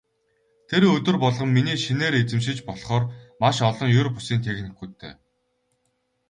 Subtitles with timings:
[0.69, 3.03] Тэр өдөр болгон миний шинээр эзэмшиж болохоор
[3.41, 5.13] маш олон ер бусын техникүүдтэй.